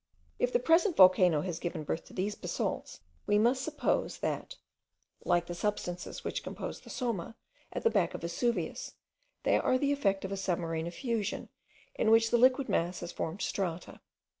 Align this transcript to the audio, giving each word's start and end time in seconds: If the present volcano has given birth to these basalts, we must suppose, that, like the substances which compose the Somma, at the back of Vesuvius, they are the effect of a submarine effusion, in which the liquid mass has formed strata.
If 0.39 0.51
the 0.51 0.57
present 0.57 0.95
volcano 0.97 1.41
has 1.41 1.59
given 1.59 1.83
birth 1.83 2.05
to 2.05 2.13
these 2.13 2.33
basalts, 2.33 3.01
we 3.27 3.37
must 3.37 3.61
suppose, 3.63 4.17
that, 4.17 4.55
like 5.25 5.45
the 5.45 5.53
substances 5.53 6.23
which 6.23 6.41
compose 6.41 6.79
the 6.79 6.89
Somma, 6.89 7.35
at 7.71 7.83
the 7.83 7.91
back 7.91 8.15
of 8.15 8.21
Vesuvius, 8.21 8.95
they 9.43 9.57
are 9.59 9.77
the 9.77 9.91
effect 9.91 10.25
of 10.25 10.31
a 10.31 10.37
submarine 10.37 10.87
effusion, 10.87 11.49
in 11.93 12.09
which 12.09 12.31
the 12.31 12.39
liquid 12.39 12.67
mass 12.67 13.01
has 13.01 13.11
formed 13.11 13.43
strata. 13.43 14.01